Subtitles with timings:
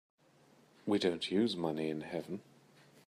[0.87, 2.41] We don't use money in heaven.